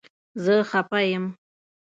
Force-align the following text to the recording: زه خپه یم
زه 0.43 0.55
خپه 0.69 0.99
یم 1.15 1.25